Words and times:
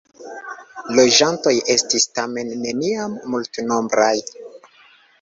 Loĝantoj 0.99 1.53
estis 1.75 2.09
tamen 2.21 2.51
neniam 2.65 3.17
multnombraj. 3.35 4.13